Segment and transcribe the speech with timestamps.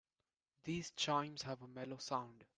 [0.63, 2.45] These chimes have a mellow sound.